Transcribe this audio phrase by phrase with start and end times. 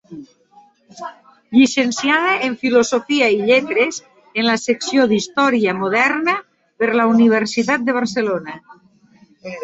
[1.55, 3.99] Llicenciada en Filosofia i Lletres
[4.43, 6.35] en la secció d'història Moderna
[6.83, 8.57] per la Universitat de Barcelona.